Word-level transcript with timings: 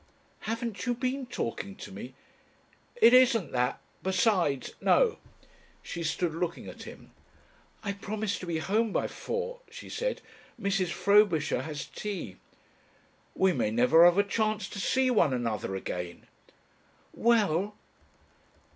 "Haven't 0.49 0.87
you 0.87 0.95
been 0.95 1.27
talking 1.27 1.75
to 1.75 1.91
me?" 1.91 2.15
"It 2.95 3.13
isn't 3.13 3.51
that. 3.51 3.79
Besides 4.01 4.73
no." 4.81 5.19
She 5.83 6.01
stood 6.03 6.33
looking 6.33 6.65
at 6.67 6.81
him. 6.85 7.11
"I 7.83 7.93
promised 7.93 8.39
to 8.39 8.47
be 8.47 8.57
home 8.57 8.91
by 8.91 9.05
four," 9.05 9.59
she 9.69 9.89
said. 9.89 10.21
"Mrs. 10.59 10.87
Frobisher 10.89 11.61
has 11.61 11.85
tea...." 11.85 12.37
"We 13.35 13.53
may 13.53 13.69
never 13.69 14.03
have 14.05 14.17
a 14.17 14.23
chance 14.23 14.67
to 14.69 14.79
see 14.79 15.11
one 15.11 15.35
another 15.35 15.75
again." 15.75 16.25
"Well?" 17.13 17.75